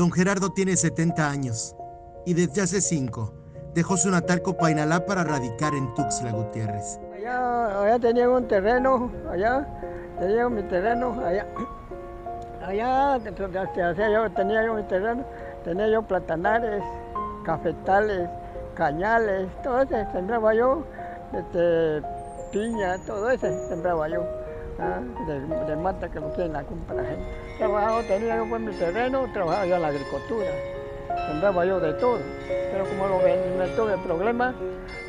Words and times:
Don 0.00 0.10
Gerardo 0.10 0.50
tiene 0.50 0.76
70 0.78 1.28
años 1.28 1.76
y 2.24 2.32
desde 2.32 2.62
hace 2.62 2.80
5 2.80 3.34
dejó 3.74 3.98
su 3.98 4.10
natal 4.10 4.40
Copainalá 4.40 5.04
para 5.04 5.24
radicar 5.24 5.74
en 5.74 5.92
Tuxtla 5.92 6.32
Gutiérrez. 6.32 6.98
Allá, 7.14 7.82
allá 7.82 7.98
tenía 7.98 8.30
un 8.30 8.48
terreno, 8.48 9.12
allá 9.30 9.68
tenía 10.18 10.48
mi 10.48 10.62
terreno, 10.62 11.22
allá, 11.22 11.46
allá 12.64 13.18
yo, 13.18 14.30
tenía 14.30 14.64
yo 14.64 14.72
mi 14.72 14.84
terreno, 14.84 15.22
tenía 15.64 15.88
yo 15.88 16.00
platanares, 16.00 16.82
cafetales, 17.44 18.26
cañales, 18.76 19.50
todo 19.62 19.82
eso 19.82 19.96
sembraba 20.12 20.54
yo, 20.54 20.82
este, 21.34 22.00
piña, 22.50 22.96
todo 23.04 23.28
eso 23.28 23.46
sembraba 23.68 24.08
yo, 24.08 24.24
¿ah? 24.78 25.02
de, 25.66 25.76
mata 25.76 26.08
que 26.08 26.20
no 26.20 26.32
quieren 26.32 26.54
la 26.54 26.64
compra 26.64 26.94
la 26.94 27.04
gente. 27.04 27.49
Trabajaba, 27.60 28.02
tenía 28.04 28.36
yo 28.36 28.56
en 28.56 28.64
mi 28.64 28.72
terreno, 28.72 29.30
trabajaba 29.34 29.66
yo 29.66 29.76
en 29.76 29.82
la 29.82 29.88
agricultura, 29.88 30.48
sembraba 31.28 31.66
yo 31.66 31.78
de 31.78 31.92
todo, 31.92 32.18
pero 32.72 32.88
como 32.88 33.06
lo 33.06 33.18
vendí, 33.18 33.58
me 33.58 33.66
tuve 33.76 33.98
problemas, 33.98 34.54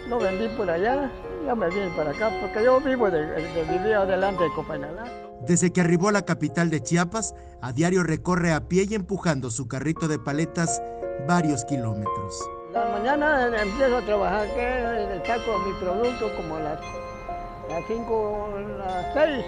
lo 0.10 0.20
vendí 0.20 0.50
por 0.58 0.70
allá, 0.70 1.10
ya 1.46 1.56
me 1.56 1.70
vine 1.70 1.88
para 1.96 2.12
acá, 2.12 2.30
porque 2.42 2.62
yo 2.62 2.82
vivo 2.82 3.10
de, 3.10 3.26
de 3.26 3.64
vivir 3.72 3.94
adelante 3.94 4.44
de 4.44 4.50
Copenhague. 4.54 5.10
Desde 5.48 5.72
que 5.72 5.80
arribó 5.80 6.10
a 6.10 6.12
la 6.12 6.24
capital 6.24 6.70
de 6.70 6.84
Chiapas, 6.84 7.36
a 7.62 7.72
diario 7.72 8.04
recorre 8.04 8.52
a 8.52 8.68
pie 8.68 8.86
y 8.86 8.96
empujando 8.96 9.50
su 9.50 9.70
carrito 9.70 10.10
de 10.10 10.20
paletas 10.20 10.84
varios 11.26 11.64
kilómetros. 11.64 12.38
La 12.74 12.86
mañana 12.90 13.48
empiezo 13.62 13.96
a 13.96 14.02
trabajar, 14.02 14.46
que 14.54 15.22
saco 15.26 15.58
mi 15.60 15.74
producto 15.80 16.30
como 16.36 16.58
a 16.58 16.60
las, 16.60 16.80
5, 17.88 18.50
las 18.78 19.14
6 19.14 19.46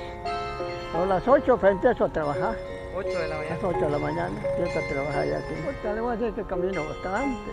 o 0.98 1.06
las 1.06 1.28
8 1.28 1.60
empiezo 1.68 2.06
a 2.06 2.10
trabajar. 2.10 2.73
8 2.96 3.10
de 3.10 3.28
la 3.28 3.38
mañana. 3.38 3.56
A 3.56 3.56
las 3.56 3.64
8 3.64 3.80
de 3.80 3.90
la 3.90 4.00
mañana 4.00 4.42
empiezo 4.50 4.80
a 4.80 4.88
trabajar 4.88 5.28
ya 5.28 5.38
aquí. 5.40 5.54
Le 5.84 6.02
voy 6.02 6.14
a 6.14 6.18
decir 6.18 6.34
que 6.36 6.44
camino 6.44 6.86
bastante, 6.86 7.52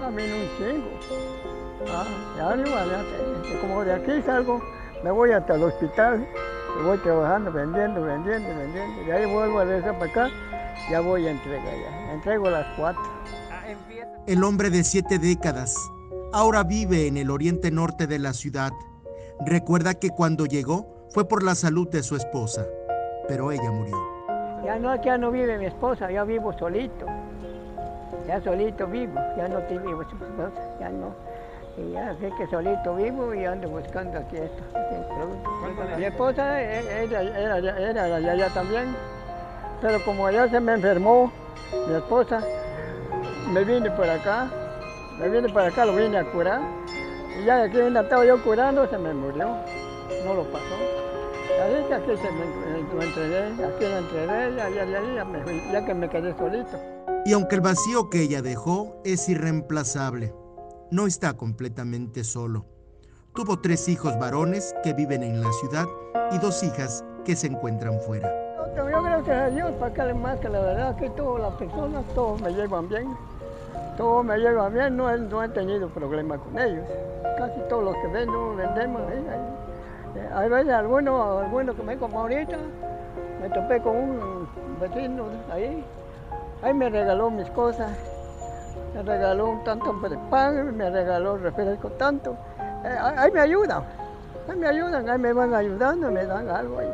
camino 0.00 0.34
un 0.34 0.48
chingo. 0.58 0.88
Ah, 1.88 2.06
ya 2.36 2.56
igual, 2.56 2.90
ya, 2.90 3.60
como 3.60 3.84
de 3.84 3.92
aquí 3.92 4.22
salgo, 4.24 4.62
me 5.02 5.10
voy 5.10 5.32
hasta 5.32 5.56
el 5.56 5.64
hospital, 5.64 6.26
me 6.76 6.82
voy 6.84 6.98
trabajando, 6.98 7.52
vendiendo, 7.52 8.02
vendiendo, 8.02 8.48
vendiendo. 8.48 9.04
De 9.04 9.12
ahí 9.12 9.26
vuelvo 9.26 9.58
a 9.58 9.64
regresar 9.64 9.98
para 9.98 10.10
acá, 10.10 10.30
ya 10.90 11.00
voy 11.00 11.26
a 11.26 11.32
entregar 11.32 11.64
ya. 11.64 12.12
Entrego 12.12 12.46
a 12.46 12.50
las 12.50 12.66
4. 12.76 13.02
El 14.26 14.44
hombre 14.44 14.70
de 14.70 14.84
siete 14.84 15.18
décadas 15.18 15.76
ahora 16.32 16.62
vive 16.62 17.08
en 17.08 17.16
el 17.16 17.30
oriente 17.30 17.70
norte 17.70 18.06
de 18.06 18.18
la 18.18 18.32
ciudad. 18.32 18.70
Recuerda 19.44 19.94
que 19.94 20.10
cuando 20.10 20.46
llegó 20.46 21.08
fue 21.10 21.26
por 21.26 21.42
la 21.42 21.54
salud 21.54 21.88
de 21.88 22.02
su 22.02 22.16
esposa, 22.16 22.66
pero 23.28 23.50
ella 23.50 23.70
murió. 23.70 24.11
Ya 24.64 24.78
no, 24.78 24.94
ya 25.02 25.18
no 25.18 25.30
vive 25.30 25.58
mi 25.58 25.66
esposa, 25.66 26.10
ya 26.10 26.24
vivo 26.24 26.52
solito. 26.52 27.06
Ya 28.26 28.40
solito 28.40 28.86
vivo, 28.86 29.20
ya 29.36 29.48
no 29.48 29.58
te 29.60 29.78
vivo 29.78 30.04
su 30.04 30.16
esposa, 30.16 30.62
ya 30.78 30.88
no. 30.90 31.14
Y 31.76 31.92
ya 31.92 32.14
sé 32.20 32.30
que 32.36 32.46
solito 32.46 32.94
vivo 32.94 33.34
y 33.34 33.44
ando 33.44 33.68
buscando 33.68 34.18
aquí 34.18 34.36
esto. 34.36 34.62
Mi 35.96 36.04
esposa 36.04 36.60
e, 36.62 37.04
era, 37.04 37.22
era, 37.22 37.58
era, 37.58 37.90
era 37.90 38.32
allá 38.32 38.48
también, 38.50 38.94
pero 39.80 39.98
como 40.04 40.28
ella 40.28 40.48
se 40.48 40.60
me 40.60 40.74
enfermó, 40.74 41.32
mi 41.88 41.94
esposa, 41.94 42.40
me 43.50 43.64
vine 43.64 43.90
por 43.90 44.08
acá, 44.08 44.48
me 45.18 45.28
vine 45.28 45.48
para 45.52 45.68
acá, 45.68 45.84
lo 45.84 45.96
vine 45.96 46.18
a 46.18 46.24
curar. 46.24 46.60
Y 47.40 47.44
ya 47.44 47.62
aquí 47.62 47.78
donde 47.78 48.00
estaba 48.00 48.24
yo 48.24 48.40
curando, 48.44 48.86
se 48.86 48.98
me 48.98 49.12
murió, 49.12 49.56
no 50.24 50.34
lo 50.34 50.44
pasó. 50.44 51.01
Así 51.62 51.88
que 51.88 51.94
aquí 51.94 52.16
se 52.16 52.32
me, 52.32 52.94
lo 52.94 53.02
entregué, 53.02 53.46
aquí 53.64 53.84
lo 53.84 53.98
entregué, 53.98 54.56
ya, 54.56 54.68
ya, 54.70 54.84
ya, 54.84 55.72
ya 55.72 55.84
que 55.84 55.94
me 55.94 56.08
quedé 56.08 56.36
solito. 56.36 56.78
Y 57.24 57.32
aunque 57.32 57.56
el 57.56 57.60
vacío 57.60 58.10
que 58.10 58.22
ella 58.22 58.42
dejó 58.42 59.00
es 59.04 59.28
irreemplazable, 59.28 60.34
no 60.90 61.06
está 61.06 61.34
completamente 61.34 62.24
solo. 62.24 62.66
Tuvo 63.34 63.60
tres 63.60 63.88
hijos 63.88 64.18
varones 64.18 64.74
que 64.82 64.92
viven 64.92 65.22
en 65.22 65.40
la 65.40 65.50
ciudad 65.52 65.86
y 66.32 66.38
dos 66.38 66.62
hijas 66.62 67.04
que 67.24 67.34
se 67.36 67.46
encuentran 67.46 68.00
fuera. 68.00 68.30
Yo 68.76 69.02
gracias 69.02 69.36
a 69.36 69.50
Dios, 69.50 69.70
para 69.78 69.94
que 69.94 70.14
más 70.14 70.38
que 70.40 70.48
la 70.48 70.60
verdad 70.60 70.96
que 70.96 71.10
todas 71.10 71.42
las 71.42 71.54
personas, 71.54 72.04
todos 72.14 72.40
me 72.40 72.52
llevan 72.52 72.88
bien. 72.88 73.16
Todos 73.96 74.24
me 74.24 74.38
llevan 74.38 74.72
bien, 74.72 74.96
no, 74.96 75.14
no 75.16 75.42
he 75.42 75.48
tenido 75.48 75.88
problemas 75.88 76.40
con 76.40 76.58
ellos. 76.58 76.84
Casi 77.38 77.60
todos 77.68 77.84
los 77.84 77.96
que 77.96 78.08
vendo, 78.08 78.56
vendemos. 78.56 79.02
Ahí, 79.02 79.26
ahí. 79.30 79.61
Hay 80.34 80.48
veces 80.48 80.72
algunos, 80.72 81.42
algunos 81.42 81.74
que 81.74 81.82
me 81.82 81.96
como 81.96 82.20
ahorita, 82.20 82.58
me 83.40 83.48
topé 83.48 83.80
con 83.80 83.96
un 83.96 84.48
vecino 84.80 85.24
ahí, 85.50 85.84
ahí 86.62 86.74
me 86.74 86.90
regaló 86.90 87.30
mis 87.30 87.48
cosas, 87.50 87.90
me 88.94 89.02
regaló 89.02 89.50
un 89.50 89.64
tanto 89.64 89.92
de 90.08 90.18
pan, 90.30 90.76
me 90.76 90.90
regaló 90.90 91.38
refresco 91.38 91.88
tanto. 91.92 92.36
Eh, 92.84 92.96
ahí 93.16 93.30
me 93.30 93.40
ayudan, 93.40 93.84
ahí 94.48 94.56
me 94.56 94.66
ayudan, 94.66 95.08
ahí 95.08 95.18
me 95.18 95.32
van 95.32 95.54
ayudando, 95.54 96.10
me 96.10 96.26
dan 96.26 96.48
algo 96.48 96.78
ahí. 96.78 96.92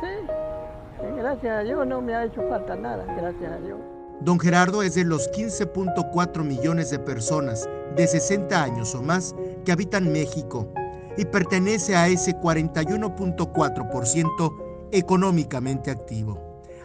Sí, 0.00 1.12
gracias 1.16 1.58
a 1.58 1.60
Dios 1.60 1.86
no 1.86 2.00
me 2.00 2.14
ha 2.14 2.24
hecho 2.24 2.42
falta 2.48 2.74
nada, 2.74 3.04
gracias 3.16 3.52
a 3.52 3.58
Dios. 3.58 3.78
Don 4.20 4.40
Gerardo 4.40 4.82
es 4.82 4.94
de 4.94 5.04
los 5.04 5.30
15.4 5.32 6.42
millones 6.42 6.90
de 6.90 6.98
personas 6.98 7.68
de 7.96 8.06
60 8.06 8.62
años 8.62 8.94
o 8.94 9.02
más 9.02 9.34
que 9.64 9.72
habitan 9.72 10.10
México 10.10 10.68
y 11.16 11.24
pertenece 11.24 11.96
a 11.96 12.08
ese 12.08 12.36
41.4% 12.36 14.88
económicamente 14.92 15.90
activo. 15.90 16.38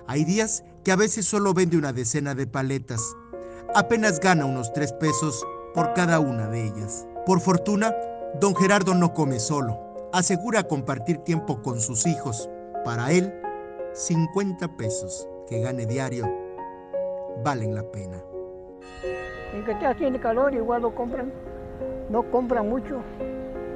Hay 0.07 0.25
días 0.25 0.63
que 0.84 0.91
a 0.91 0.95
veces 0.95 1.25
solo 1.25 1.53
vende 1.53 1.78
una 1.78 1.94
decena 1.94 2.34
de 2.34 2.47
paletas. 2.47 3.01
Apenas 3.75 4.19
gana 4.19 4.45
unos 4.45 4.73
3 4.73 4.94
pesos 4.94 5.45
por 5.73 5.94
cada 5.94 6.19
una 6.19 6.47
de 6.47 6.66
ellas. 6.66 7.07
Por 7.25 7.39
fortuna, 7.39 7.95
don 8.39 8.56
Gerardo 8.56 8.95
no 8.95 9.13
come 9.13 9.39
solo. 9.39 9.79
Asegura 10.13 10.63
compartir 10.63 11.18
tiempo 11.19 11.62
con 11.62 11.79
sus 11.79 12.07
hijos. 12.07 12.50
Para 12.84 13.12
él, 13.12 13.31
50 13.94 14.78
pesos 14.78 15.28
que 15.47 15.62
gane 15.62 15.85
diario 15.85 16.28
valen 17.44 17.75
la 17.75 17.84
pena. 17.84 18.18
En 19.53 19.66
que 19.66 19.85
haciendo 19.85 20.19
calor 20.19 20.53
igual 20.53 20.81
lo 20.81 20.95
compran. 20.95 21.31
No 22.09 22.23
compran 22.31 22.68
mucho, 22.68 23.01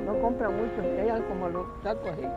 no 0.04 0.20
compran 0.22 0.56
mucho. 0.56 0.82
Ellas 0.82 1.22
como 1.28 1.50
lo 1.50 1.66
saco 1.82 2.10
así. 2.10 2.28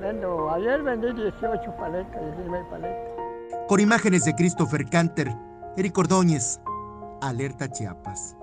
Vendo, 0.00 0.50
ayer 0.50 0.82
vendí 0.82 1.12
18 1.12 1.76
paletas, 1.76 2.36
19 2.36 2.66
paletas. 2.70 3.66
Con 3.68 3.80
imágenes 3.80 4.24
de 4.24 4.34
Christopher 4.34 4.84
Canter, 4.88 5.28
Eric 5.76 5.98
Ordóñez, 5.98 6.60
Alerta 7.20 7.68
Chiapas. 7.68 8.37